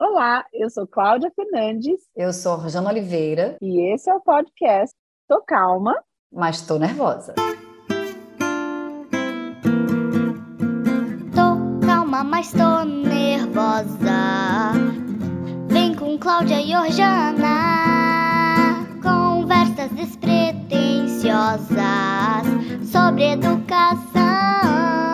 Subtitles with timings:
[0.00, 2.00] Olá, eu sou Cláudia Fernandes.
[2.16, 3.56] Eu sou Rosana Oliveira.
[3.62, 4.94] E esse é o podcast
[5.28, 5.94] Tô Calma,
[6.32, 7.34] mas tô nervosa.
[11.34, 14.72] Tô calma, mas tô nervosa.
[15.68, 17.54] Vem com Cláudia e Orjana.
[19.00, 25.13] Conversas despretensiosas sobre educação.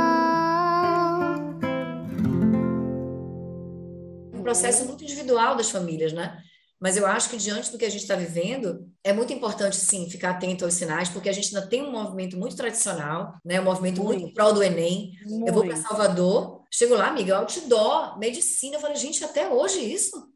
[4.50, 6.42] Processo muito individual das famílias, né?
[6.80, 10.08] Mas eu acho que diante do que a gente está vivendo, é muito importante, sim,
[10.08, 13.60] ficar atento aos sinais, porque a gente ainda tem um movimento muito tradicional, né?
[13.60, 15.12] Um movimento muito, muito pró do Enem.
[15.26, 15.46] Muito.
[15.46, 18.76] Eu vou para Salvador, chego lá, amiga, outdoor, medicina.
[18.76, 20.32] Eu falei, gente, até hoje isso?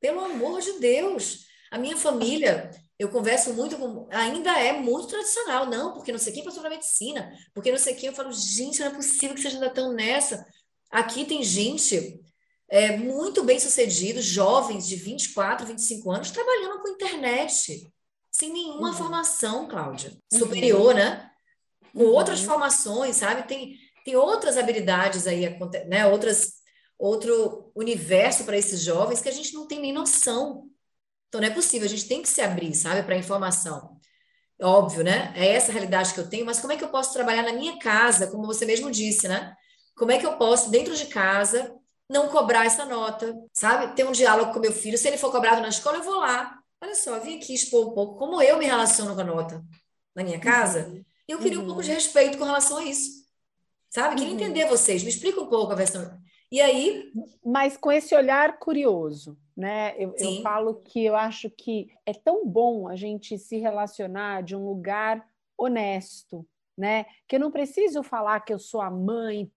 [0.00, 1.44] Pelo amor de Deus!
[1.70, 4.08] A minha família, eu converso muito com.
[4.10, 7.94] Ainda é muito tradicional, não, porque não sei quem passou para medicina, porque não sei
[7.94, 8.08] quem.
[8.08, 10.46] Eu falo, gente, não é possível que vocês ainda estão nessa.
[10.90, 12.20] Aqui tem gente
[12.72, 17.86] é, muito bem sucedidos, jovens de 24, 25 anos, trabalhando com internet,
[18.30, 18.94] sem nenhuma uhum.
[18.94, 20.38] formação, Cláudia, uhum.
[20.38, 20.94] superior, uhum.
[20.94, 21.30] né?
[21.92, 22.12] Com uhum.
[22.12, 23.46] outras formações, sabe?
[23.46, 25.54] Tem, tem outras habilidades aí,
[25.86, 26.06] né?
[26.06, 26.54] Outras,
[26.98, 30.66] outro universo para esses jovens que a gente não tem nem noção.
[31.28, 34.00] Então, não é possível, a gente tem que se abrir, sabe, para a informação.
[34.62, 35.34] Óbvio, né?
[35.36, 37.52] É essa a realidade que eu tenho, mas como é que eu posso trabalhar na
[37.52, 39.54] minha casa, como você mesmo disse, né?
[39.94, 41.78] Como é que eu posso, dentro de casa,
[42.12, 43.94] não cobrar essa nota, sabe?
[43.96, 44.98] Ter um diálogo com meu filho.
[44.98, 46.58] Se ele for cobrado na escola, eu vou lá.
[46.80, 49.64] Olha só, vim aqui expor um pouco como eu me relaciono com a nota
[50.14, 50.86] na minha casa.
[50.86, 51.04] Uhum.
[51.26, 51.64] E eu queria uhum.
[51.64, 53.22] um pouco de respeito com relação a isso.
[53.88, 54.16] Sabe?
[54.16, 54.40] Queria uhum.
[54.40, 55.02] entender vocês.
[55.02, 56.18] Me explica um pouco a versão.
[56.50, 57.10] E aí.
[57.44, 59.94] Mas com esse olhar curioso, né?
[59.96, 64.54] Eu, eu falo que eu acho que é tão bom a gente se relacionar de
[64.54, 65.26] um lugar
[65.56, 67.06] honesto, né?
[67.26, 69.50] Que eu não preciso falar que eu sou a mãe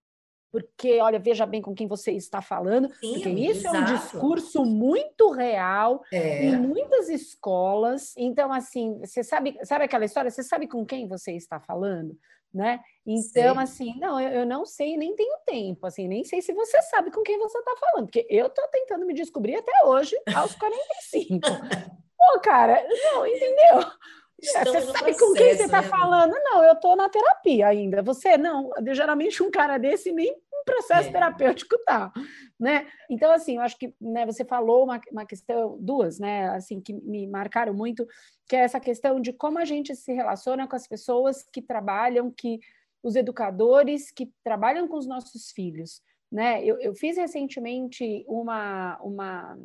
[0.56, 3.76] porque, olha, veja bem com quem você está falando, Sim, porque isso exato.
[3.76, 6.46] é um discurso muito real é.
[6.46, 8.14] em muitas escolas.
[8.16, 10.30] Então, assim, você sabe, sabe aquela história?
[10.30, 12.16] Você sabe com quem você está falando?
[12.54, 12.80] Né?
[13.04, 13.62] Então, sei.
[13.62, 17.10] assim, não, eu, eu, não sei, nem tenho tempo, assim, nem sei se você sabe
[17.10, 21.40] com quem você está falando, porque eu estou tentando me descobrir até hoje, aos 45.
[22.16, 23.84] Pô, cara, não, entendeu?
[24.40, 25.88] Estamos você sabe processo, com quem você está né?
[25.88, 26.34] falando?
[26.44, 28.02] Não, eu estou na terapia ainda.
[28.02, 28.70] Você não.
[28.92, 30.36] Geralmente um cara desse nem
[30.66, 31.12] processo é.
[31.12, 32.12] terapêutico tá,
[32.58, 32.86] né?
[33.08, 36.92] Então, assim, eu acho que né, você falou uma, uma questão, duas, né, assim, que
[36.92, 38.06] me marcaram muito,
[38.48, 42.30] que é essa questão de como a gente se relaciona com as pessoas que trabalham,
[42.30, 42.58] que
[43.02, 46.62] os educadores que trabalham com os nossos filhos, né?
[46.64, 49.58] Eu, eu fiz recentemente uma, uma,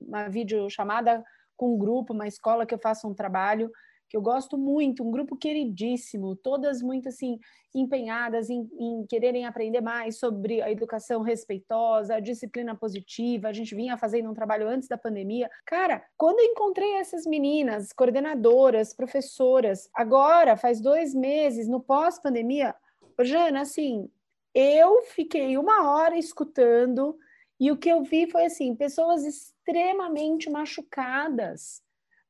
[0.00, 1.24] uma videochamada
[1.56, 3.70] com um grupo, uma escola que eu faço um trabalho
[4.08, 7.38] que eu gosto muito, um grupo queridíssimo, todas muito assim
[7.74, 13.48] empenhadas em, em, quererem aprender mais sobre a educação respeitosa, a disciplina positiva.
[13.48, 15.50] A gente vinha fazendo um trabalho antes da pandemia.
[15.66, 22.74] Cara, quando eu encontrei essas meninas, coordenadoras, professoras, agora faz dois meses no pós-pandemia,
[23.20, 24.08] Jana, assim,
[24.54, 27.18] eu fiquei uma hora escutando
[27.60, 31.82] e o que eu vi foi assim, pessoas extremamente machucadas,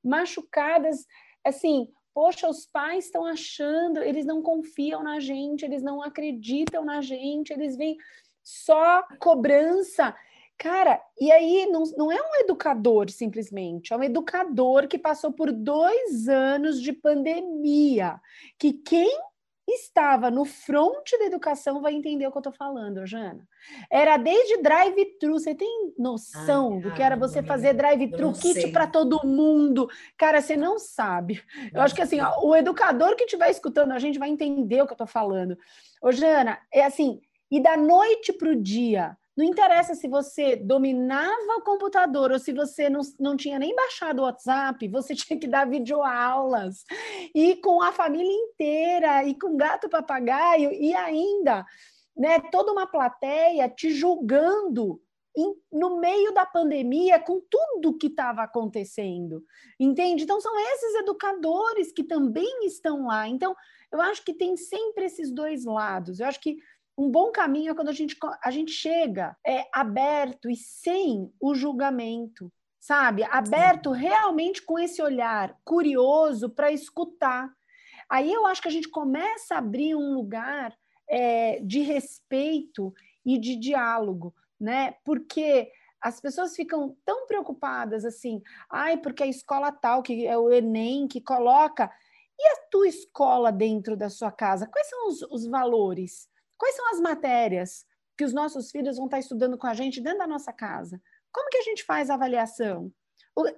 [0.02, 1.06] machucadas
[1.48, 7.00] assim, poxa, os pais estão achando, eles não confiam na gente, eles não acreditam na
[7.00, 7.96] gente, eles vêm
[8.42, 10.14] só cobrança.
[10.58, 15.52] Cara, e aí não, não é um educador simplesmente, é um educador que passou por
[15.52, 18.20] dois anos de pandemia,
[18.58, 19.16] que quem
[19.72, 23.46] estava no front da educação vai entender o que eu estou falando, Jana.
[23.90, 25.34] Era desde drive-thru.
[25.34, 29.88] Você tem noção Ai, do que era você fazer drive-thru, kit para todo mundo?
[30.16, 31.42] Cara, você não sabe.
[31.72, 34.86] Eu acho que assim, ó, o educador que estiver escutando a gente vai entender o
[34.86, 35.58] que eu estou falando.
[36.02, 41.58] Ô, Jana, é assim, e da noite para o dia, não interessa se você dominava
[41.58, 45.46] o computador ou se você não, não tinha nem baixado o WhatsApp, você tinha que
[45.46, 46.82] dar videoaulas
[47.32, 51.64] e com a família inteira e com gato papagaio e ainda
[52.16, 55.00] né, toda uma plateia te julgando
[55.72, 59.44] no meio da pandemia com tudo que estava acontecendo,
[59.78, 60.24] entende?
[60.24, 63.28] Então são esses educadores que também estão lá.
[63.28, 63.54] Então
[63.92, 66.18] eu acho que tem sempre esses dois lados.
[66.18, 66.56] Eu acho que
[66.98, 71.54] um bom caminho é quando a gente, a gente chega é, aberto e sem o
[71.54, 73.22] julgamento, sabe?
[73.22, 77.48] Aberto realmente com esse olhar curioso para escutar.
[78.10, 80.76] Aí eu acho que a gente começa a abrir um lugar
[81.08, 82.92] é, de respeito
[83.24, 84.96] e de diálogo, né?
[85.04, 90.50] Porque as pessoas ficam tão preocupadas assim, ai, porque a escola tal, que é o
[90.50, 91.92] Enem, que coloca.
[92.36, 94.66] E a tua escola dentro da sua casa?
[94.66, 96.28] Quais são os, os valores?
[96.58, 100.18] Quais são as matérias que os nossos filhos vão estar estudando com a gente dentro
[100.18, 101.00] da nossa casa?
[101.32, 102.92] Como que a gente faz a avaliação?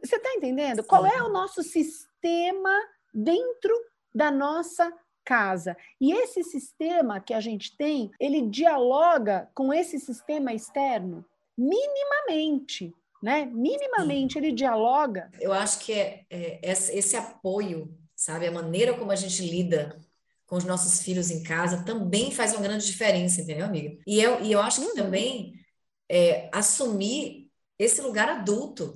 [0.04, 0.84] Você está entendendo?
[0.84, 2.76] Qual é o nosso sistema
[3.14, 3.74] dentro
[4.14, 4.92] da nossa
[5.24, 5.74] casa?
[5.98, 11.24] E esse sistema que a gente tem, ele dialoga com esse sistema externo
[11.56, 13.46] minimamente, né?
[13.46, 15.30] Minimamente ele dialoga.
[15.40, 19.98] Eu acho que é, é esse apoio, sabe, a maneira como a gente lida
[20.50, 23.96] com os nossos filhos em casa também faz uma grande diferença, entendeu, amiga?
[24.04, 24.96] E eu, e eu acho que uhum.
[24.96, 25.54] também
[26.08, 27.48] é, assumir
[27.78, 28.92] esse lugar adulto,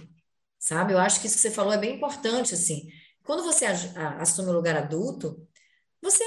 [0.59, 0.93] sabe?
[0.93, 2.89] Eu acho que isso que você falou é bem importante, assim.
[3.23, 5.47] Quando você assume o lugar adulto,
[6.03, 6.25] você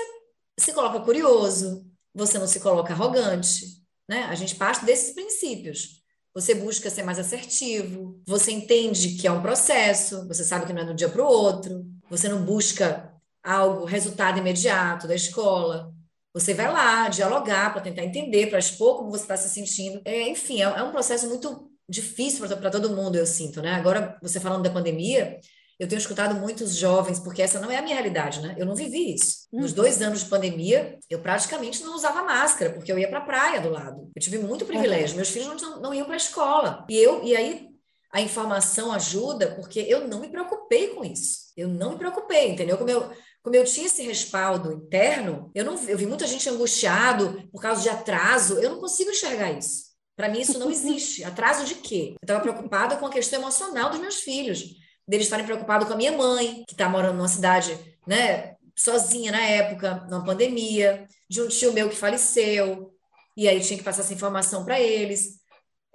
[0.58, 1.86] se coloca curioso,
[2.16, 4.24] você não se coloca arrogante, né?
[4.30, 6.02] A gente parte desses princípios.
[6.34, 10.84] Você busca ser mais assertivo, você entende que é um processo, você sabe que não
[10.84, 13.14] é de um dia para o outro, você não busca
[13.48, 15.94] algo, resultado imediato da escola.
[16.34, 20.02] Você vai lá dialogar para tentar entender, para expor como você está se sentindo.
[20.04, 23.74] É, enfim, é, é, um processo muito difícil para todo mundo, eu sinto, né?
[23.74, 25.40] Agora, você falando da pandemia,
[25.80, 28.56] eu tenho escutado muitos jovens, porque essa não é a minha realidade, né?
[28.58, 29.48] Eu não vivi isso.
[29.54, 29.78] Nos uhum.
[29.78, 33.62] dois anos de pandemia, eu praticamente não usava máscara, porque eu ia para a praia
[33.62, 34.12] do lado.
[34.14, 35.16] Eu tive muito privilégio.
[35.16, 36.86] Meus filhos não, não iam para a escola.
[36.90, 37.68] E eu, e aí
[38.12, 41.48] a informação ajuda, porque eu não me preocupei com isso.
[41.56, 42.78] Eu não me preocupei, entendeu?
[42.78, 43.12] Como eu,
[43.48, 47.82] como eu tinha esse respaldo interno, eu não eu vi muita gente angustiado por causa
[47.82, 49.86] de atraso, eu não consigo enxergar isso.
[50.18, 51.24] Para mim isso não existe.
[51.24, 52.16] Atraso de quê?
[52.22, 54.76] Eu estava preocupada com a questão emocional dos meus filhos,
[55.08, 59.42] deles estarem preocupados com a minha mãe, que está morando numa cidade, né, sozinha na
[59.42, 62.92] época, numa pandemia, de um tio meu que faleceu,
[63.38, 65.40] e aí tinha que passar essa informação para eles.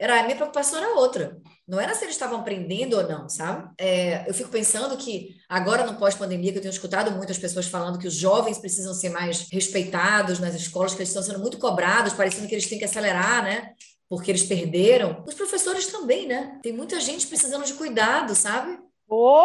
[0.02, 1.40] Era a minha preocupação era outra.
[1.66, 3.72] Não era se eles estavam aprendendo ou não, sabe?
[3.78, 8.00] É, eu fico pensando que agora no pós-pandemia, que eu tenho escutado muitas pessoas falando
[8.00, 12.14] que os jovens precisam ser mais respeitados nas escolas, que eles estão sendo muito cobrados,
[12.14, 13.75] parecendo que eles têm que acelerar, né?
[14.08, 15.22] Porque eles perderam.
[15.25, 16.58] Os professores também, né?
[16.64, 18.81] Tem muita gente precisando de cuidado, sabe?
[19.08, 19.44] Ô,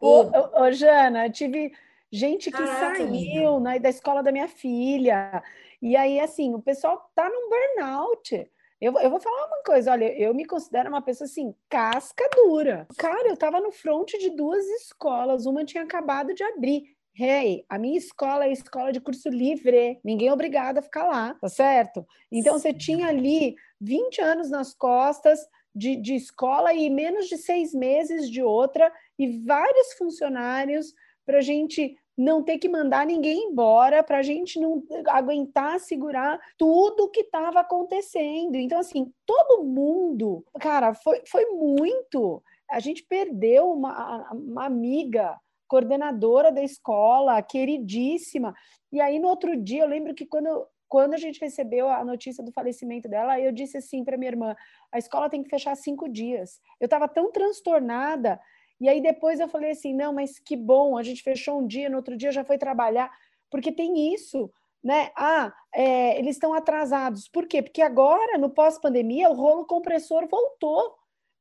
[0.00, 1.72] ô, ô, ô Jana, tive
[2.12, 5.42] gente que Caraca, saiu né, da escola da minha filha.
[5.82, 8.48] E aí, assim, o pessoal tá num burnout.
[8.80, 12.86] Eu, eu vou falar uma coisa, olha, eu me considero uma pessoa assim, casca dura.
[12.98, 16.94] Cara, eu tava no front de duas escolas, uma tinha acabado de abrir.
[17.18, 21.34] Hey, a minha escola é escola de curso livre, ninguém é obrigado a ficar lá,
[21.40, 22.06] tá certo?
[22.30, 25.40] Então você tinha ali 20 anos nas costas
[25.74, 30.92] de, de escola e menos de seis meses de outra, e vários funcionários
[31.24, 36.40] para a gente não ter que mandar ninguém embora, para a gente não aguentar segurar
[36.56, 38.56] tudo que estava acontecendo.
[38.56, 42.42] Então, assim, todo mundo, cara, foi, foi muito.
[42.70, 48.54] A gente perdeu uma, uma amiga coordenadora da escola, queridíssima.
[48.90, 52.42] E aí, no outro dia, eu lembro que quando, quando a gente recebeu a notícia
[52.42, 54.56] do falecimento dela, eu disse assim para minha irmã:
[54.90, 56.60] a escola tem que fechar cinco dias.
[56.80, 58.40] Eu estava tão transtornada
[58.80, 61.88] e aí depois eu falei assim, não, mas que bom, a gente fechou um dia,
[61.88, 63.10] no outro dia já foi trabalhar,
[63.50, 64.50] porque tem isso,
[64.82, 65.10] né?
[65.16, 67.28] Ah, é, eles estão atrasados.
[67.28, 67.62] Por quê?
[67.62, 70.94] Porque agora, no pós-pandemia, o rolo compressor voltou.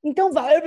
[0.04, 0.62] Então vai,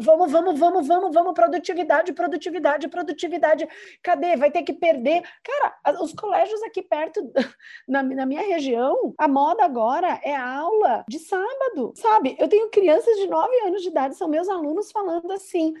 [0.00, 3.68] vamos, vamos, vamos, vamos, vamos, produtividade, produtividade, produtividade.
[4.02, 4.36] Cadê?
[4.36, 5.22] Vai ter que perder.
[5.42, 7.20] Cara, os colégios aqui perto,
[7.88, 12.36] na, na minha região, a moda agora é aula de sábado, sabe?
[12.38, 15.72] Eu tenho crianças de 9 anos de idade, são meus alunos falando assim.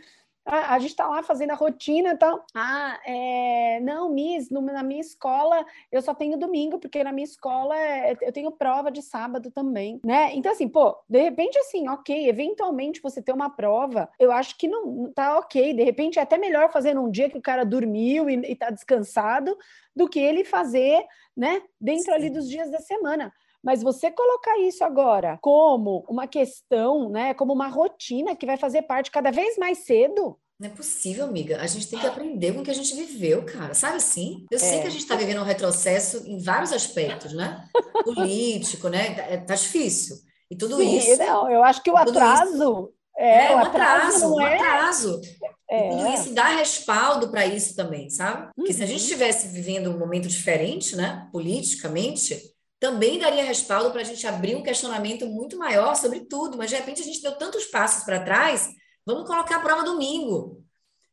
[0.44, 2.44] Ah, a gente está lá fazendo a rotina e tal.
[2.54, 3.80] Ah, é...
[3.80, 8.16] não, Miss, no, na minha escola eu só tenho domingo, porque na minha escola é,
[8.20, 10.34] eu tenho prova de sábado também, né?
[10.34, 14.68] Então, assim, pô, de repente, assim, ok, eventualmente você ter uma prova, eu acho que
[14.68, 15.72] não tá ok.
[15.72, 18.70] De repente é até melhor fazer num dia que o cara dormiu e, e tá
[18.70, 19.56] descansado
[19.94, 21.04] do que ele fazer,
[21.36, 22.12] né, dentro Sim.
[22.12, 23.32] ali dos dias da semana.
[23.64, 28.82] Mas você colocar isso agora como uma questão, né, como uma rotina que vai fazer
[28.82, 31.60] parte cada vez mais cedo, não é possível, amiga.
[31.60, 33.74] A gente tem que aprender com o que a gente viveu, cara.
[33.74, 34.46] Sabe assim?
[34.48, 34.60] Eu é.
[34.60, 37.68] sei que a gente está vivendo um retrocesso em vários aspectos, né?
[38.04, 39.16] Político, né?
[39.28, 40.16] É, tá difícil.
[40.48, 41.18] E tudo Sim, isso.
[41.18, 42.92] Não, eu acho que o atraso.
[43.16, 44.54] É, é, um atraso, um é...
[44.54, 45.20] atraso.
[45.68, 45.88] É.
[45.88, 48.48] E tudo isso dá respaldo para isso também, sabe?
[48.54, 49.52] Porque se a gente estivesse uhum.
[49.52, 51.28] vivendo um momento diferente, né?
[51.32, 52.40] Politicamente,
[52.84, 56.76] também daria respaldo para a gente abrir um questionamento muito maior sobre tudo, mas de
[56.76, 58.68] repente a gente deu tantos passos para trás,
[59.06, 60.62] vamos colocar a prova domingo,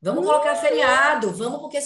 [0.02, 1.80] vamos colocar feriado, vamos porque,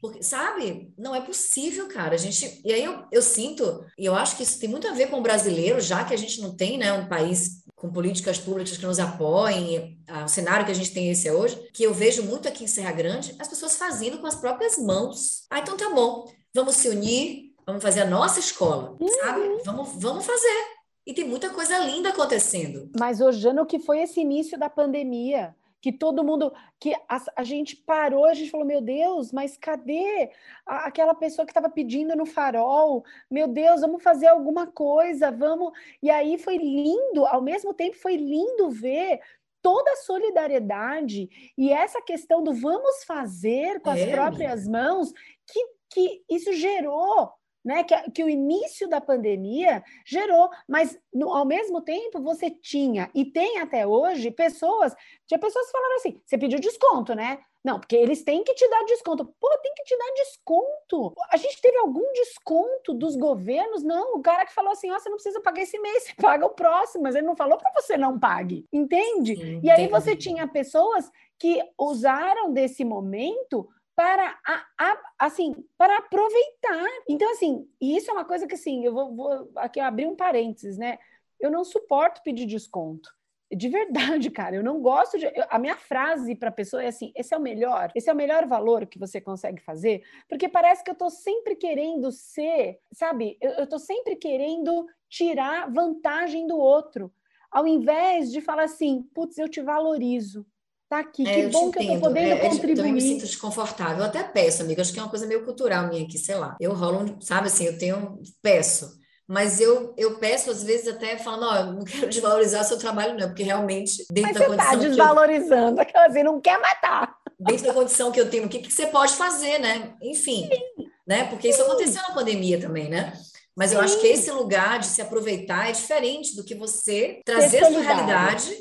[0.00, 4.14] porque, sabe, não é possível, cara, a gente, e aí eu, eu sinto, e eu
[4.14, 6.54] acho que isso tem muito a ver com o brasileiro, já que a gente não
[6.54, 10.92] tem, né, um país com políticas públicas que nos apoiem, o cenário que a gente
[10.92, 14.26] tem esse hoje, que eu vejo muito aqui em Serra Grande, as pessoas fazendo com
[14.28, 15.46] as próprias mãos.
[15.50, 19.08] Ah, então tá bom, vamos se unir, Vamos fazer a nossa escola, uhum.
[19.08, 19.62] sabe?
[19.64, 20.76] Vamos, vamos fazer.
[21.04, 22.90] E tem muita coisa linda acontecendo.
[22.98, 25.54] Mas, Ojano, o que foi esse início da pandemia?
[25.86, 30.32] que todo mundo, que a, a, gente parou, a gente falou, meu Deus, mas cadê
[30.66, 33.04] a, aquela pessoa que estava pedindo no farol?
[33.30, 35.72] Meu Deus, vamos fazer alguma coisa, vamos.
[36.02, 39.20] E aí foi lindo, ao mesmo tempo foi lindo ver
[39.62, 44.10] toda a solidariedade e essa questão do vamos fazer com as é.
[44.10, 45.12] próprias mãos,
[45.46, 47.32] que, que isso gerou
[47.66, 53.10] né, que, que, o início da pandemia gerou, mas no, ao mesmo tempo você tinha
[53.12, 54.94] e tem até hoje pessoas,
[55.26, 57.40] tinha pessoas que falaram assim: você pediu desconto, né?
[57.64, 59.24] Não, porque eles têm que te dar desconto.
[59.40, 61.12] Pô, tem que te dar desconto.
[61.32, 63.82] A gente teve algum desconto dos governos?
[63.82, 66.14] Não, o cara que falou assim: ó, oh, você não precisa pagar esse mês, você
[66.22, 69.34] paga o próximo, mas ele não falou para você não pague, entende?
[69.34, 75.96] Sim, e aí você tinha pessoas que usaram desse momento para a, a, assim para
[75.96, 76.86] aproveitar.
[77.08, 80.76] Então assim, isso é uma coisa que assim, eu vou, vou aqui abrir um parênteses,
[80.76, 80.98] né?
[81.40, 83.10] Eu não suporto pedir desconto.
[83.50, 85.26] De verdade, cara, eu não gosto de.
[85.48, 88.16] A minha frase para a pessoa é assim: esse é o melhor, esse é o
[88.16, 93.38] melhor valor que você consegue fazer, porque parece que eu estou sempre querendo ser, sabe?
[93.40, 97.12] Eu estou sempre querendo tirar vantagem do outro,
[97.50, 100.44] ao invés de falar assim: putz, eu te valorizo,
[100.88, 101.26] tá aqui.
[101.26, 102.70] É, que bom que eu tô podendo é, contribuir.
[102.70, 103.98] Eu também me sinto desconfortável.
[103.98, 106.56] Eu até peço, amiga, acho que é uma coisa meio cultural minha aqui, sei lá.
[106.60, 108.98] Eu rolo, sabe assim, eu tenho, peço.
[109.28, 113.18] Mas eu, eu peço, às vezes, até falando, ó, oh, não quero desvalorizar seu trabalho,
[113.18, 114.88] não, porque realmente, dentro Mas da você tá condição.
[114.90, 117.16] Desvalorizando, eu, aquela assim, não quer matar.
[117.38, 119.94] Dentro da condição que eu tenho, o que, que você pode fazer, né?
[120.00, 120.48] Enfim.
[120.48, 120.86] Sim.
[121.06, 121.24] Né?
[121.24, 123.12] Porque isso aconteceu na pandemia também, né?
[123.56, 123.76] Mas Sim.
[123.76, 127.70] eu acho que esse lugar de se aproveitar é diferente do que você trazer a
[127.70, 128.54] sua realidade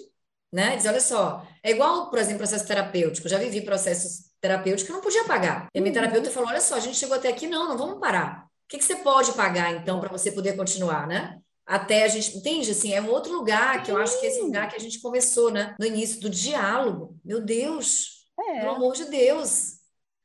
[0.56, 0.78] né?
[0.78, 3.28] Diz, olha só, é igual, por exemplo, processo terapêutico.
[3.28, 5.68] Eu já vivi processos terapêuticos que eu não podia pagar.
[5.76, 6.00] E a minha uhum.
[6.00, 8.46] terapeuta falou: olha só, a gente chegou até aqui, não, não vamos parar.
[8.46, 11.40] O que, que você pode pagar, então, para você poder continuar, né?
[11.66, 12.72] Até a gente, entende?
[12.72, 15.02] Assim, é um outro lugar que eu acho que é esse lugar que a gente
[15.02, 15.76] conversou, né?
[15.78, 17.18] No início do diálogo.
[17.26, 18.62] Meu Deus, é.
[18.62, 19.82] pelo amor de Deus.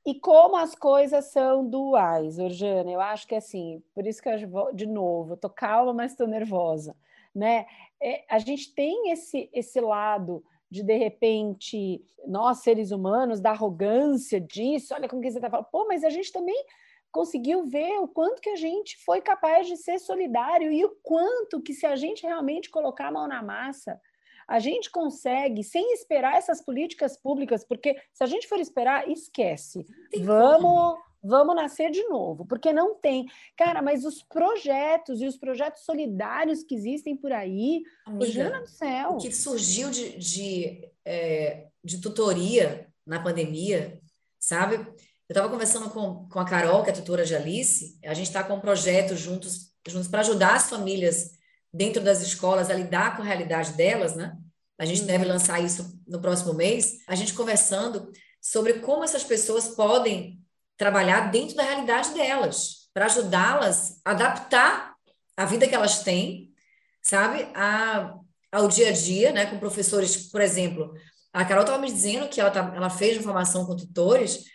[0.07, 4.73] E como as coisas são duais, Orjana, eu acho que assim, por isso que eu,
[4.73, 6.95] de novo, tô calma, mas estou nervosa,
[7.35, 7.67] né?
[8.03, 14.41] É, a gente tem esse, esse lado de de repente, nós seres humanos, da arrogância
[14.41, 16.65] disso, olha como que você está falando, pô, mas a gente também
[17.11, 21.61] conseguiu ver o quanto que a gente foi capaz de ser solidário e o quanto
[21.61, 24.01] que se a gente realmente colocar a mão na massa,
[24.47, 29.85] a gente consegue, sem esperar essas políticas públicas, porque se a gente for esperar, esquece.
[30.25, 33.27] Vamos Vamos nascer de novo, porque não tem.
[33.57, 39.11] Cara, mas os projetos e os projetos solidários que existem por aí, Amiga, do céu.
[39.11, 44.01] O que surgiu de, de, é, de tutoria na pandemia,
[44.39, 44.77] sabe?
[44.77, 48.43] Eu estava conversando com, com a Carol, que é tutora de Alice, a gente está
[48.43, 51.39] com um projeto juntos, juntos para ajudar as famílias
[51.73, 54.37] dentro das escolas a lidar com a realidade delas, né?
[54.79, 55.33] A gente deve uhum.
[55.33, 57.01] lançar isso no próximo mês.
[57.07, 58.11] A gente conversando
[58.41, 60.41] sobre como essas pessoas podem
[60.81, 64.95] trabalhar dentro da realidade delas, para ajudá-las a adaptar
[65.37, 66.55] a vida que elas têm,
[67.03, 68.15] sabe, a,
[68.51, 70.95] ao dia a dia, né, com professores, por exemplo.
[71.35, 74.47] A Carol estava me dizendo que ela, tá, ela fez uma formação com tutores,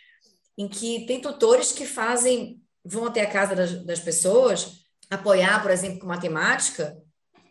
[0.58, 5.70] em que tem tutores que fazem, vão até a casa das, das pessoas, apoiar, por
[5.70, 7.00] exemplo, com matemática,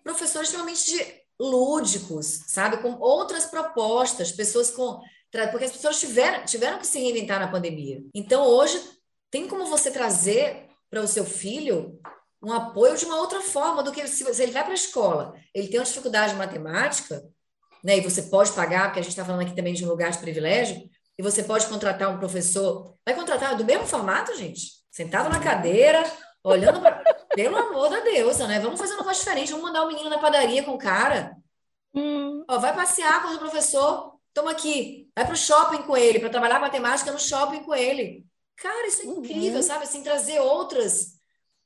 [0.03, 5.00] professores extremamente lúdicos, sabe, com outras propostas, pessoas com
[5.51, 8.01] porque as pessoas tiveram, tiveram que se reinventar na pandemia.
[8.13, 8.80] Então, hoje,
[9.30, 12.00] tem como você trazer para o seu filho
[12.42, 15.34] um apoio de uma outra forma do que se, se ele vai para a escola,
[15.54, 17.24] ele tem uma dificuldade de matemática,
[17.84, 20.12] né, e você pode pagar, porque a gente está falando aqui também de um lugar
[20.12, 24.72] de privilégio, e você pode contratar um professor, vai contratar do mesmo formato, gente?
[24.92, 26.04] Sentado na cadeira,
[26.44, 27.04] olhando para...
[27.36, 28.62] Pelo amor da deusa, né?
[28.62, 31.36] Vamos fazer uma coisa diferente, vamos mandar o um menino na padaria com o cara.
[31.94, 32.46] Hum.
[32.48, 36.30] Ó, vai passear com o professor, Toma aqui, vai para o shopping com ele, para
[36.30, 38.27] trabalhar matemática no shopping com ele.
[38.58, 39.20] Cara, isso é uhum.
[39.20, 39.86] incrível, sabe?
[39.86, 41.18] Assim, trazer outras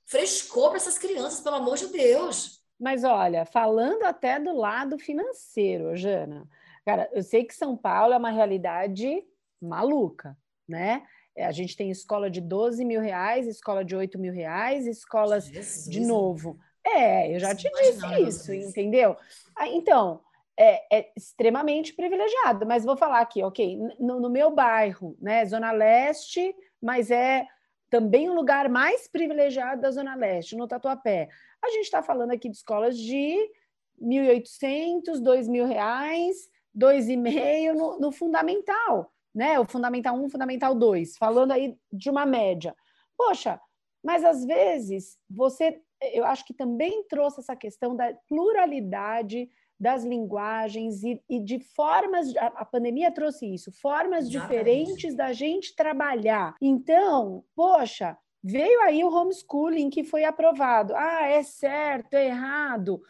[0.06, 2.64] frescor para essas crianças, pelo amor de Deus.
[2.80, 6.48] Mas olha, falando até do lado financeiro, Jana,
[6.86, 9.24] cara, eu sei que São Paulo é uma realidade
[9.60, 11.08] maluca, né?
[11.36, 15.48] É, a gente tem escola de 12 mil reais, escola de 8 mil reais, escolas
[15.48, 15.90] Jesus.
[15.90, 16.60] de novo.
[16.86, 19.18] É, eu já te disse isso, entendeu?
[19.56, 20.22] Ah, então,
[20.60, 22.68] é, é, extremamente privilegiado.
[22.68, 27.48] Mas vou falar aqui, ok, no, no, meu bairro, né, Zona Leste, mas é
[27.90, 31.30] também um lugar mais privilegiado da Zona Leste, no Tatuapé.
[31.64, 33.38] A gente está falando aqui de escolas de
[34.02, 39.60] 1.800, 2.000 reais, 2,5 no, no fundamental, né?
[39.60, 42.76] O fundamental 1, fundamental 2, falando aí de uma média.
[43.18, 43.60] Poxa,
[44.04, 45.82] mas às vezes você
[46.14, 49.50] eu acho que também trouxe essa questão da pluralidade
[49.80, 52.36] das linguagens e, e de formas.
[52.36, 56.56] A, a, pandemia trouxe isso, formas diferentes da gente trabalhar.
[56.62, 60.94] Então, poxa, veio aí o homeschooling que foi aprovado.
[60.96, 63.02] Ah, é certo, é errado.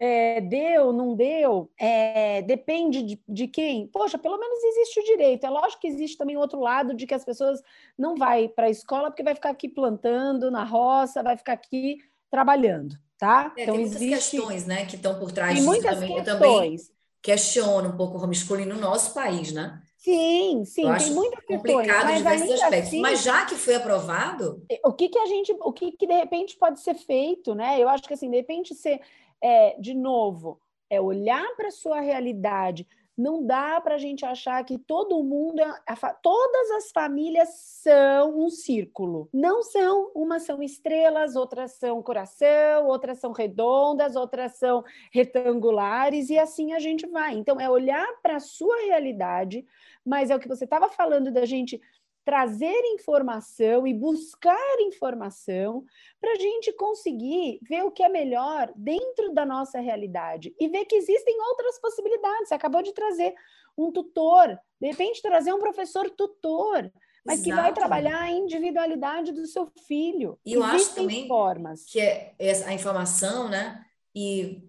[0.00, 3.86] É, deu, não deu, é, depende de, de, quem.
[3.88, 5.44] Poxa, pelo menos existe o direito.
[5.44, 7.60] É lógico que existe também outro lado de que as pessoas
[7.98, 11.98] não vai para a escola porque vai ficar aqui plantando na roça, vai ficar aqui
[12.30, 13.52] trabalhando tá?
[13.56, 14.36] É, então, tem muitas existe...
[14.36, 16.16] questões, né, que estão por trás tem muitas também.
[16.16, 16.26] Questões.
[16.26, 16.76] Eu também
[17.22, 19.80] questiono um pouco o homeschooling no nosso país, né?
[19.96, 22.16] Sim, sim, Eu tem muitas complicado questões.
[22.16, 22.88] diversos aspectos.
[22.88, 26.14] Assim, mas já que foi aprovado, o que que a gente, o que que de
[26.14, 27.80] repente pode ser feito, né?
[27.80, 29.00] Eu acho que assim, de repente ser,
[29.40, 30.60] é, de novo,
[30.90, 35.60] é olhar para a sua realidade, não dá para a gente achar que todo mundo,
[35.60, 35.74] é,
[36.22, 37.48] todas as famílias
[37.82, 39.28] são um círculo.
[39.32, 46.38] Não são, umas são estrelas, outras são coração, outras são redondas, outras são retangulares, e
[46.38, 47.34] assim a gente vai.
[47.34, 49.66] Então, é olhar para a sua realidade,
[50.04, 51.80] mas é o que você estava falando da gente
[52.24, 55.84] trazer informação e buscar informação
[56.20, 60.84] para a gente conseguir ver o que é melhor dentro da nossa realidade e ver
[60.84, 62.48] que existem outras possibilidades.
[62.48, 63.34] Você acabou de trazer
[63.76, 66.90] um tutor, de repente trazer um professor tutor,
[67.24, 67.44] mas Exato.
[67.44, 70.38] que vai trabalhar a individualidade do seu filho.
[70.44, 71.84] E eu acho também formas.
[71.84, 72.34] que é
[72.66, 73.84] a informação, né?
[74.14, 74.62] E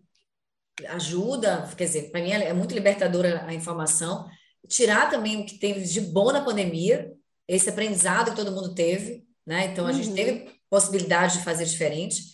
[0.88, 4.28] ajuda, quer dizer, para mim é muito libertadora a informação,
[4.68, 7.14] tirar também o que teve de bom na pandemia,
[7.48, 9.66] esse aprendizado que todo mundo teve, né?
[9.66, 9.94] Então a uhum.
[9.94, 12.34] gente teve possibilidade de fazer diferente.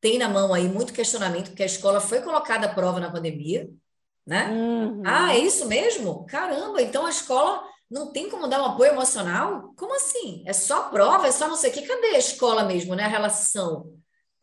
[0.00, 3.68] Tem na mão aí muito questionamento, porque a escola foi colocada à prova na pandemia,
[4.26, 4.48] né?
[4.50, 5.02] Uhum.
[5.04, 6.24] Ah, é isso mesmo?
[6.26, 9.72] Caramba, então a escola não tem como dar um apoio emocional?
[9.76, 10.42] Como assim?
[10.46, 11.82] É só prova, é só não sei o que.
[11.82, 13.04] Cadê a escola mesmo, né?
[13.04, 13.92] A relação.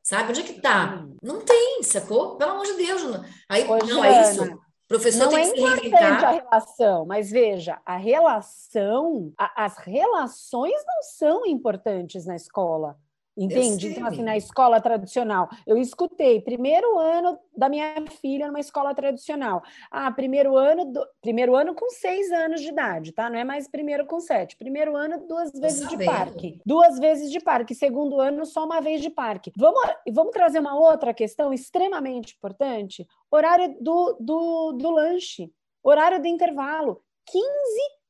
[0.02, 0.30] Sabe?
[0.30, 1.06] Onde é que tá?
[1.22, 2.36] Não tem, sacou?
[2.38, 3.02] Pelo amor de Deus.
[3.48, 4.64] Aí, Ô, não, é isso
[4.98, 6.24] professor não tem é que se reinventar.
[6.24, 12.98] a relação, mas veja, a relação, a, as relações não são importantes na escola.
[13.36, 13.88] Entende?
[13.88, 19.64] Então, assim, na escola tradicional, eu escutei primeiro ano da minha filha numa escola tradicional.
[19.90, 23.32] Ah, primeiro ano, do, primeiro ano com seis anos de idade, tá?
[23.32, 24.56] Não é mais primeiro com sete.
[24.56, 26.62] Primeiro ano, duas vezes de parque.
[26.64, 27.74] Duas vezes de parque.
[27.74, 29.52] Segundo ano, só uma vez de parque.
[29.58, 35.52] Vamos, vamos trazer uma outra questão extremamente importante: horário do, do, do lanche,
[35.84, 37.02] horário do intervalo.
[37.26, 37.44] 15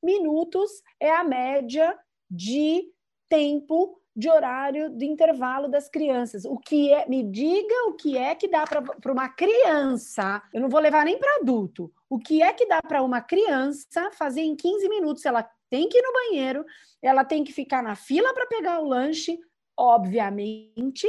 [0.03, 1.97] minutos é a média
[2.29, 2.91] de
[3.29, 6.45] tempo de horário de intervalo das crianças.
[6.45, 10.69] O que é, me diga o que é que dá para uma criança, eu não
[10.69, 14.55] vou levar nem para adulto, o que é que dá para uma criança fazer em
[14.55, 15.25] 15 minutos?
[15.25, 16.65] Ela tem que ir no banheiro,
[17.01, 19.39] ela tem que ficar na fila para pegar o lanche,
[19.75, 21.07] obviamente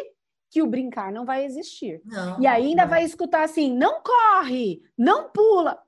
[0.51, 2.01] que o brincar não vai existir.
[2.05, 2.89] Não, e ainda não.
[2.89, 5.83] vai escutar assim: não corre, não pula.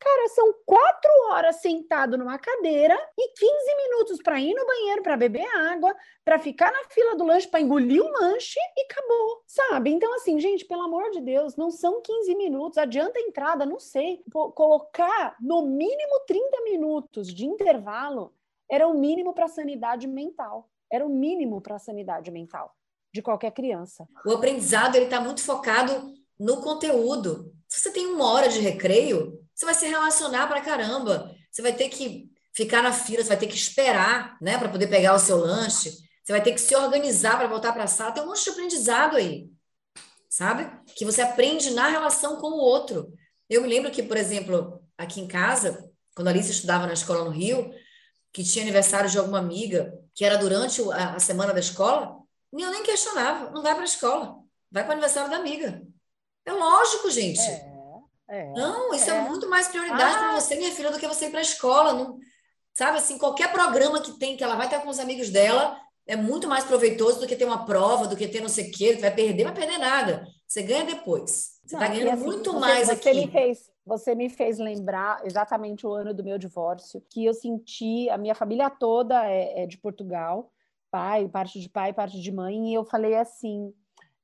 [0.00, 5.14] Cara, são quatro horas sentado numa cadeira e 15 minutos para ir no banheiro, para
[5.14, 9.90] beber água, para ficar na fila do lanche, para engolir o lanche e acabou, sabe?
[9.90, 13.78] Então, assim, gente, pelo amor de Deus, não são 15 minutos, adianta a entrada, não
[13.78, 14.22] sei.
[14.32, 18.32] Colocar no mínimo 30 minutos de intervalo
[18.70, 20.70] era o mínimo para a sanidade mental.
[20.90, 22.74] Era o mínimo para a sanidade mental
[23.12, 24.08] de qualquer criança.
[24.24, 27.52] O aprendizado ele está muito focado no conteúdo.
[27.68, 31.36] Se você tem uma hora de recreio, você vai se relacionar para caramba.
[31.50, 34.86] Você vai ter que ficar na fila, você vai ter que esperar, né, para poder
[34.86, 35.90] pegar o seu lanche.
[36.24, 38.12] Você vai ter que se organizar para voltar para a sala.
[38.12, 39.50] Tem um monte de aprendizado aí,
[40.30, 40.70] sabe?
[40.96, 43.12] Que você aprende na relação com o outro.
[43.50, 47.24] Eu me lembro que, por exemplo, aqui em casa, quando a Alice estudava na escola
[47.24, 47.70] no Rio,
[48.32, 52.16] que tinha aniversário de alguma amiga, que era durante a, semana da escola,
[52.50, 54.38] eu nem questionava, não vai para a escola,
[54.72, 55.82] vai para o aniversário da amiga.
[56.46, 57.42] É lógico, gente.
[57.42, 57.69] É.
[58.30, 60.18] É, não, isso é, é muito mais prioridade ah.
[60.18, 61.92] para você, minha filha, do que você ir para a escola.
[61.92, 62.18] Não,
[62.72, 66.14] sabe assim, qualquer programa que tem, que ela vai estar com os amigos dela, é
[66.14, 68.96] muito mais proveitoso do que ter uma prova, do que ter não sei o quê.
[69.00, 70.26] Vai perder, vai perder nada.
[70.46, 71.58] Você ganha depois.
[71.64, 73.14] Você está ganhando assim, muito você, mais você aqui.
[73.14, 78.08] Me fez, você me fez lembrar exatamente o ano do meu divórcio, que eu senti,
[78.10, 80.52] a minha família toda é, é de Portugal,
[80.90, 83.72] pai, parte de pai, parte de mãe, e eu falei assim,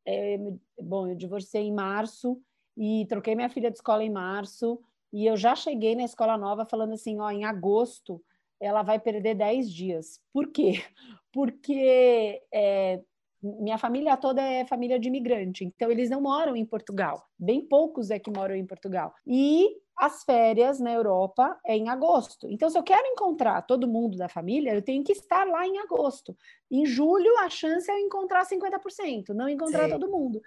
[0.05, 0.38] é,
[0.81, 2.40] bom, eu divorciei em março,
[2.77, 4.81] e troquei minha filha de escola em março
[5.12, 8.23] e eu já cheguei na escola nova falando assim, ó, em agosto
[8.61, 10.21] ela vai perder 10 dias.
[10.33, 10.73] Por quê?
[11.33, 13.01] Porque é,
[13.43, 17.27] minha família toda é família de imigrante, então eles não moram em Portugal.
[17.39, 19.15] Bem poucos é que moram em Portugal.
[19.27, 22.49] E as férias na Europa é em agosto.
[22.51, 25.79] Então, se eu quero encontrar todo mundo da família, eu tenho que estar lá em
[25.79, 26.37] agosto.
[26.71, 29.91] Em julho, a chance é eu encontrar 50%, não encontrar Sim.
[29.91, 30.43] todo mundo.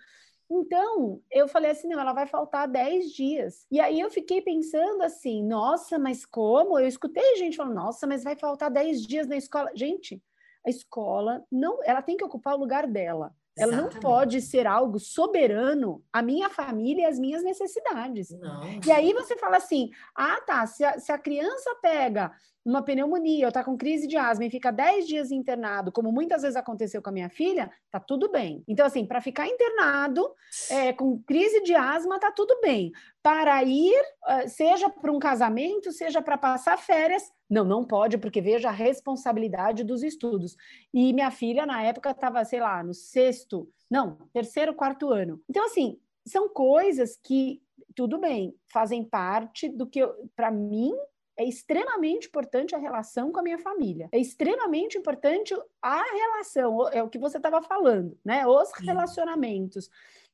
[0.50, 3.68] Então, eu falei assim: não, ela vai faltar 10 dias.
[3.72, 6.80] E aí eu fiquei pensando assim: nossa, mas como?
[6.80, 9.72] Eu escutei gente falando: nossa, mas vai faltar 10 dias na escola.
[9.76, 10.22] Gente,
[10.66, 13.36] a escola não, ela tem que ocupar o lugar dela.
[13.60, 13.94] Ela Exatamente.
[13.96, 18.30] não pode ser algo soberano à minha família e às minhas necessidades.
[18.32, 18.80] Não.
[18.86, 22.32] E aí você fala assim: ah, tá, se a, se a criança pega
[22.66, 26.42] uma pneumonia ou tá com crise de asma e fica 10 dias internado, como muitas
[26.42, 28.64] vezes aconteceu com a minha filha, tá tudo bem.
[28.68, 30.30] Então, assim, para ficar internado
[30.70, 32.92] é, com crise de asma, tá tudo bem.
[33.22, 38.40] Para ir, eh, seja para um casamento, seja para passar férias, não, não pode, porque
[38.40, 40.56] veja a responsabilidade dos estudos.
[40.94, 45.42] E minha filha, na época, estava, sei lá, no sexto, não, terceiro, quarto ano.
[45.50, 47.62] Então, assim, são coisas que,
[47.96, 50.06] tudo bem, fazem parte do que,
[50.36, 50.94] para mim,
[51.40, 54.10] é extremamente importante a relação com a minha família.
[54.12, 58.46] É extremamente importante a relação, é o que você estava falando, né?
[58.46, 59.90] Os relacionamentos.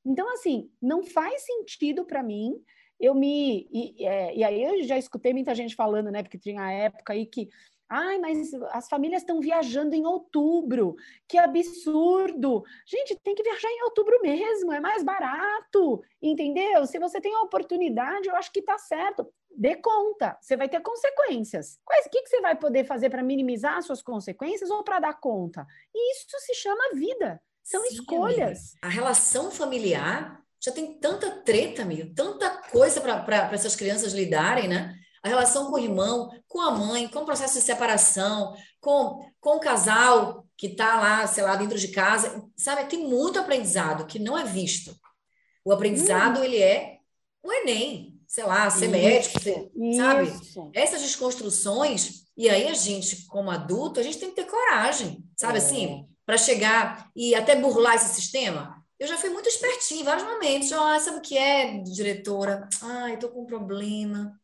[0.05, 2.63] Então, assim, não faz sentido para mim
[2.99, 3.67] eu me.
[3.71, 6.23] E, é, e, aí eu já escutei muita gente falando, né?
[6.23, 7.49] Porque tinha a época aí que.
[7.87, 10.95] Ai, mas as famílias estão viajando em outubro,
[11.27, 12.63] que absurdo!
[12.83, 16.87] Gente, tem que viajar em outubro mesmo, é mais barato, entendeu?
[16.87, 19.31] Se você tem a oportunidade, eu acho que tá certo.
[19.55, 21.79] Dê conta, você vai ter consequências.
[21.85, 25.19] Quais, que, que você vai poder fazer para minimizar as suas consequências ou para dar
[25.19, 25.63] conta?
[25.93, 28.59] E isso se chama vida, são Sim, escolhas.
[28.59, 28.79] Amiga.
[28.83, 34.95] A relação familiar já tem tanta treta, amigo, tanta coisa para essas crianças lidarem, né?
[35.23, 39.57] A relação com o irmão, com a mãe, com o processo de separação, com, com
[39.57, 42.85] o casal que está lá, sei lá, dentro de casa, sabe?
[42.85, 44.95] Tem muito aprendizado que não é visto.
[45.63, 46.43] O aprendizado, hum.
[46.43, 46.99] ele é
[47.43, 50.31] o Enem, sei lá, ser isso, médico, ser, sabe?
[50.73, 55.55] Essas desconstruções, e aí a gente, como adulto, a gente tem que ter coragem, sabe
[55.55, 55.57] é.
[55.57, 56.07] assim?
[56.25, 60.71] Para chegar e até burlar esse sistema eu já fui muito espertinha em vários momentos.
[60.71, 62.67] Ah, sabe o que é, diretora?
[62.81, 64.39] Ah, eu tô com um problema.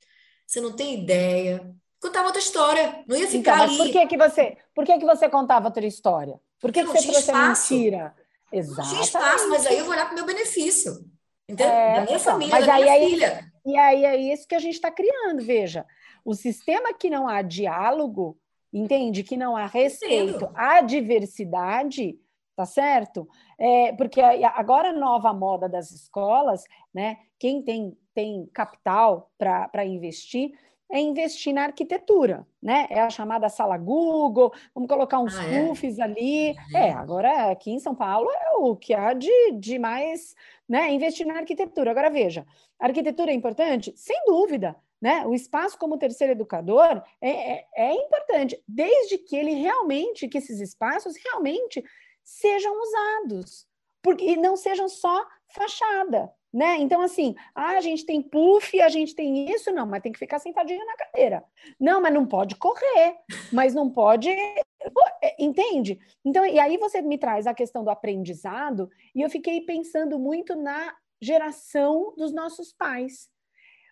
[0.45, 1.73] Você não tem ideia.
[2.01, 3.03] Contava outra história.
[3.07, 3.77] Não ia ficar então, ali.
[3.77, 6.39] Por que, que você, por que, que você contava outra história?
[6.59, 7.73] Por que, que você trouxe espaço.
[7.73, 8.13] mentira?
[8.51, 8.81] Exato.
[8.81, 11.05] Não tinha espaço, mas aí eu vou olhar para o meu benefício.
[11.47, 11.67] Entendeu?
[11.67, 13.51] É, da minha então, família, mas da aí, minha aí, filha.
[13.65, 15.85] E aí é isso que a gente está criando, veja.
[16.25, 18.37] O sistema que não há diálogo,
[18.73, 19.23] entende?
[19.23, 22.17] Que não há respeito à diversidade,
[22.55, 23.27] tá certo?
[23.59, 27.17] É, porque agora a nova moda das escolas, né?
[27.39, 30.51] Quem tem, tem capital para investir
[30.91, 32.87] é investir na arquitetura, né?
[32.89, 36.03] É a chamada sala Google, vamos colocar uns ah, é?
[36.03, 36.49] ali.
[36.49, 36.77] Uhum.
[36.77, 40.35] É, agora aqui em São Paulo é o que há de, de mais,
[40.67, 40.91] né?
[40.91, 41.91] Investir na arquitetura.
[41.91, 42.45] Agora veja,
[42.79, 43.93] arquitetura é importante?
[43.95, 45.25] Sem dúvida, né?
[45.25, 50.59] O espaço como terceiro educador é, é, é importante, desde que ele realmente, que esses
[50.59, 51.83] espaços realmente
[52.23, 53.67] sejam usados,
[54.01, 56.77] porque, e não sejam só fachada, né?
[56.77, 60.19] Então, assim, ah, a gente tem puff, a gente tem isso, não, mas tem que
[60.19, 61.43] ficar sentadinho na cadeira.
[61.79, 63.17] Não, mas não pode correr,
[63.51, 64.29] mas não pode.
[64.29, 65.99] É, entende?
[66.25, 70.55] Então, e aí você me traz a questão do aprendizado, e eu fiquei pensando muito
[70.55, 73.29] na geração dos nossos pais.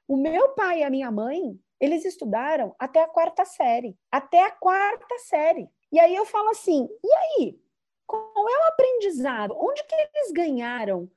[0.08, 3.96] O meu pai e a minha mãe, eles estudaram até a quarta série.
[4.12, 5.70] Até a quarta série.
[5.92, 7.60] E aí eu falo assim: e aí?
[8.08, 9.56] Qual é o aprendizado?
[9.56, 11.08] Onde que eles ganharam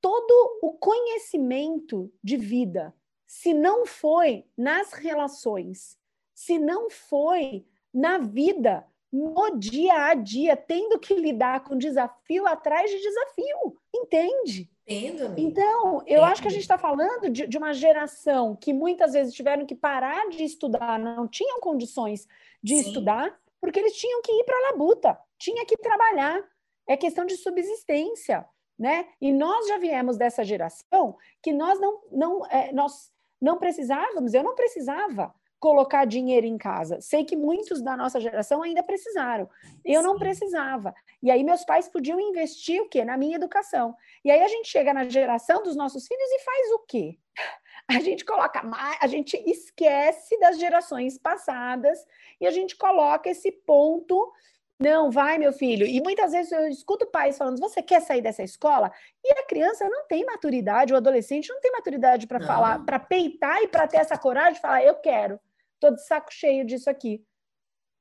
[0.00, 2.94] todo o conhecimento de vida?
[3.26, 5.98] Se não foi nas relações,
[6.34, 12.90] se não foi na vida, no dia a dia, tendo que lidar com desafio atrás
[12.90, 14.70] de desafio, entende?
[14.86, 15.40] Entendo, amiga.
[15.40, 16.24] Então, eu Entendo.
[16.24, 19.74] acho que a gente está falando de, de, uma geração que muitas vezes tiveram que
[19.74, 22.28] parar de estudar, não tinham condições
[22.62, 22.88] de Sim.
[22.88, 26.40] estudar, porque eles tinham que ir para a labuta, tinha que trabalhar.
[26.88, 28.46] É questão de subsistência,
[28.78, 29.06] né?
[29.20, 33.10] E nós já viemos dessa geração que nós não, não, é, nós
[33.40, 37.00] não precisávamos, eu não precisava colocar dinheiro em casa.
[37.00, 39.48] Sei que muitos da nossa geração ainda precisaram.
[39.84, 40.06] Eu Sim.
[40.06, 40.94] não precisava.
[41.22, 43.04] E aí meus pais podiam investir o quê?
[43.04, 43.96] Na minha educação.
[44.24, 47.18] E aí a gente chega na geração dos nossos filhos e faz o quê?
[47.88, 52.04] A gente coloca mais, a gente esquece das gerações passadas
[52.40, 54.32] e a gente coloca esse ponto
[54.78, 55.86] não, vai, meu filho.
[55.86, 58.92] E muitas vezes eu escuto pais falando: você quer sair dessa escola?
[59.24, 63.62] E a criança não tem maturidade, o adolescente não tem maturidade para falar, para peitar
[63.62, 65.40] e para ter essa coragem de falar: eu quero,
[65.74, 67.24] estou de saco cheio disso aqui.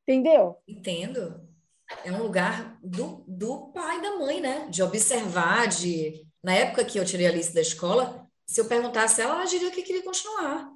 [0.04, 0.58] Entendeu?
[0.68, 1.48] Entendo.
[2.04, 4.68] É um lugar do, do pai e da mãe, né?
[4.70, 6.26] De observar, de.
[6.44, 9.72] Na época que eu tirei a lista da escola, se eu perguntasse ela, ela diria
[9.72, 10.70] que queria continuar.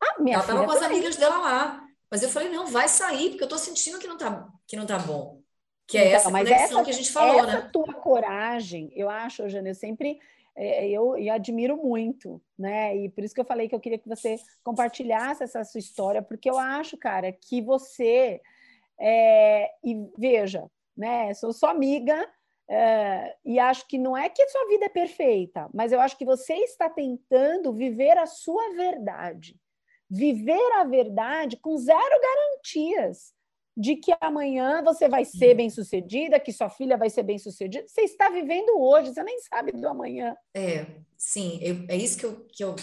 [0.00, 1.89] Ah, minha ela estava com as amigas dela lá.
[2.10, 4.84] Mas eu falei, não, vai sair, porque eu tô sentindo que não tá, que não
[4.86, 5.40] tá bom.
[5.86, 7.70] Que é então, essa conexão essa, que a gente falou, essa né?
[7.72, 10.20] Tua coragem, eu acho, Jana, eu sempre
[10.56, 12.96] é, eu, eu, admiro muito, né?
[12.96, 16.22] E por isso que eu falei que eu queria que você compartilhasse essa sua história,
[16.22, 18.40] porque eu acho, cara, que você
[18.98, 21.32] é, e veja, né?
[21.34, 22.28] Sou sua amiga
[22.68, 26.16] é, e acho que não é que a sua vida é perfeita, mas eu acho
[26.16, 29.56] que você está tentando viver a sua verdade,
[30.10, 33.32] viver a verdade com zero garantias
[33.76, 37.86] de que amanhã você vai ser bem sucedida, que sua filha vai ser bem sucedida.
[37.86, 40.36] Você está vivendo hoje, você nem sabe do amanhã.
[40.54, 42.76] É, sim, eu, é isso que eu, que eu.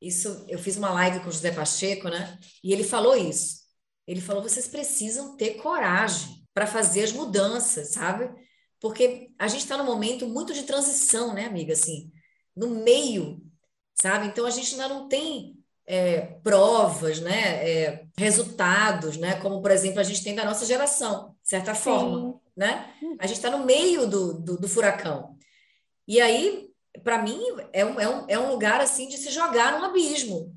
[0.00, 2.38] Isso, eu fiz uma live com o José Pacheco, né?
[2.62, 3.64] E ele falou isso.
[4.06, 8.30] Ele falou: vocês precisam ter coragem para fazer as mudanças, sabe?
[8.80, 11.72] Porque a gente está num momento muito de transição, né, amiga?
[11.72, 12.12] Assim,
[12.54, 13.42] no meio,
[13.94, 14.26] sabe?
[14.26, 20.00] Então a gente ainda não tem é, provas, né, é, resultados, né, como por exemplo
[20.00, 22.94] a gente tem da nossa geração, de certa forma, né?
[23.18, 25.36] A gente está no meio do, do, do, furacão.
[26.06, 26.70] E aí,
[27.02, 27.40] para mim,
[27.72, 30.56] é um, é, um, é um lugar assim de se jogar num abismo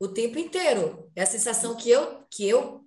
[0.00, 1.10] o tempo inteiro.
[1.14, 2.84] É a sensação que eu, que eu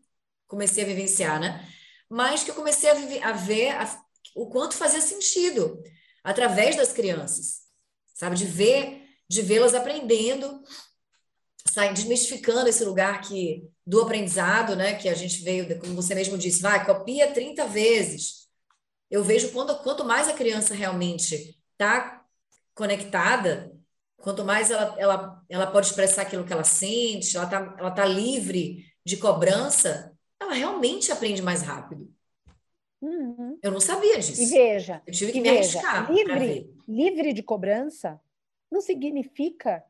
[0.47, 1.67] comecei a vivenciar, né?
[2.09, 4.01] Mas que eu comecei a, a ver a,
[4.35, 5.81] o quanto fazia sentido
[6.23, 7.61] através das crianças,
[8.13, 8.35] sabe?
[8.35, 10.61] De ver, de vê-las aprendendo
[11.77, 16.35] sai desmistificando esse lugar que do aprendizado, né, que a gente veio, como você mesmo
[16.35, 18.47] disse, vai, copia 30 vezes.
[19.11, 22.25] Eu vejo quando, quanto mais a criança realmente está
[22.73, 23.71] conectada,
[24.17, 28.05] quanto mais ela, ela, ela pode expressar aquilo que ela sente, ela está ela tá
[28.05, 32.11] livre de cobrança, ela realmente aprende mais rápido.
[32.99, 33.59] Uhum.
[33.61, 34.41] Eu não sabia disso.
[34.41, 36.11] E veja, eu tive que me veja, arriscar.
[36.11, 38.19] Livre, livre de cobrança
[38.71, 39.83] não significa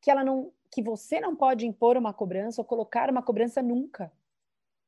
[0.00, 4.12] que ela não que você não pode impor uma cobrança ou colocar uma cobrança nunca.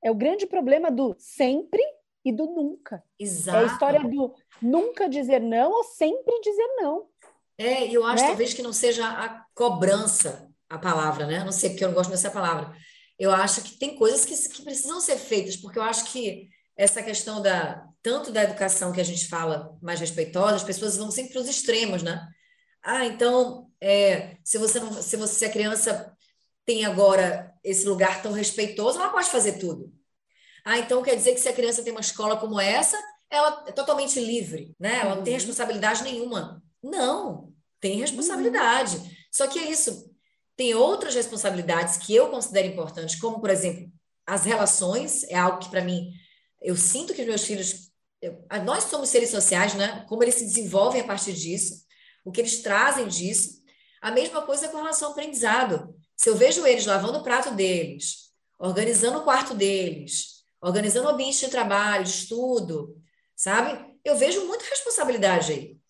[0.03, 1.83] É o grande problema do sempre
[2.25, 3.03] e do nunca.
[3.19, 3.59] Exato.
[3.59, 7.09] É a história do nunca dizer não ou sempre dizer não.
[7.59, 8.29] É, e eu acho né?
[8.29, 11.45] talvez que não seja a cobrança a palavra, né?
[11.45, 12.75] Não sei porque eu não gosto dessa palavra.
[13.19, 17.03] Eu acho que tem coisas que, que precisam ser feitas, porque eu acho que essa
[17.03, 21.33] questão da tanto da educação que a gente fala mais respeitosa, as pessoas vão sempre
[21.33, 22.27] para os extremos, né?
[22.83, 26.17] Ah, então, é, se você não, se você se a criança
[26.65, 29.93] tem agora esse lugar tão respeitoso, ela pode fazer tudo.
[30.65, 32.99] Ah, então quer dizer que se a criança tem uma escola como essa,
[33.31, 35.01] ela é totalmente livre, né?
[35.01, 35.39] Ela não tem uhum.
[35.39, 36.63] responsabilidade nenhuma.
[36.83, 38.97] Não, tem responsabilidade.
[38.97, 39.11] Uhum.
[39.31, 40.11] Só que é isso.
[40.57, 43.91] Tem outras responsabilidades que eu considero importantes, como, por exemplo,
[44.27, 46.13] as relações, é algo que, para mim,
[46.61, 47.91] eu sinto que os meus filhos.
[48.21, 50.05] Eu, nós somos seres sociais, né?
[50.09, 51.89] Como eles se desenvolvem a partir disso
[52.25, 53.60] o que eles trazem disso.
[54.01, 55.95] A mesma coisa com relação ao aprendizado.
[56.17, 61.41] Se eu vejo eles lavando o prato deles, organizando o quarto deles, organizando o ambiente
[61.41, 62.97] de trabalho, de estudo,
[63.35, 63.95] sabe?
[64.05, 65.81] Eu vejo muita responsabilidade aí.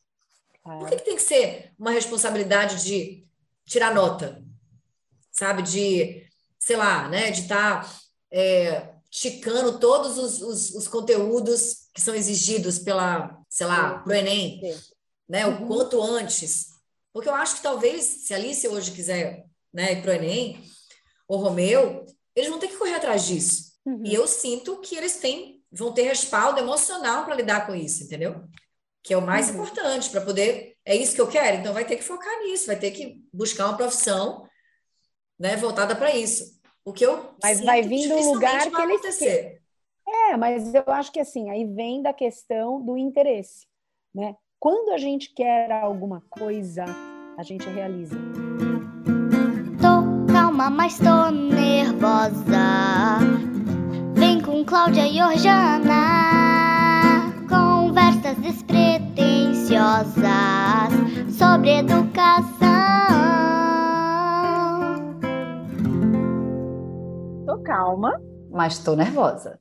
[0.63, 3.27] Por que, que tem que ser uma responsabilidade de
[3.65, 4.43] tirar nota?
[5.33, 5.63] Sabe?
[5.63, 7.31] De, sei lá, né?
[7.31, 7.95] De estar tá,
[8.31, 14.15] é, ticando todos os, os, os, conteúdos que são exigidos pela, sei lá, para o
[14.15, 14.61] Enem
[15.29, 15.47] né?
[15.47, 15.67] O uhum.
[15.69, 16.70] quanto antes.
[17.13, 20.63] Porque eu acho que talvez, se a Alice hoje quiser né, ir para o Enem,
[21.29, 23.73] ou Romeu, eles vão ter que correr atrás disso.
[23.85, 24.03] Uhum.
[24.05, 28.45] E eu sinto que eles têm, vão ter respaldo emocional para lidar com isso, entendeu?
[29.03, 29.55] Que é o mais uhum.
[29.55, 30.77] importante para poder.
[30.85, 33.67] É isso que eu quero, então vai ter que focar nisso, vai ter que buscar
[33.67, 34.47] uma profissão
[35.39, 36.59] né, voltada para isso.
[36.85, 39.63] O que eu mas vai vir do lugar que eles acontecer.
[40.07, 43.67] É, mas eu acho que assim, aí vem da questão do interesse,
[44.15, 44.37] né?
[44.61, 46.85] Quando a gente quer alguma coisa,
[47.39, 48.15] a gente realiza.
[49.81, 52.59] Tô calma, mas tô nervosa.
[54.15, 55.95] Vem com Cláudia e Orjana.
[57.49, 60.21] Conversas despretensiosas
[61.39, 62.61] sobre educação.
[67.47, 68.21] Tô calma,
[68.51, 69.59] mas tô nervosa.